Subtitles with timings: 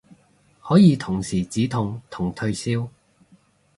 [0.63, 2.87] 可以同時止痛同退燒